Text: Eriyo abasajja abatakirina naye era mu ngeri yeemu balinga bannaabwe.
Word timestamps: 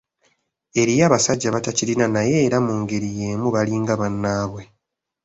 Eriyo 0.81 1.03
abasajja 1.07 1.45
abatakirina 1.49 2.05
naye 2.15 2.35
era 2.47 2.57
mu 2.65 2.73
ngeri 2.81 3.09
yeemu 3.17 3.47
balinga 3.55 3.93
bannaabwe. 4.01 4.63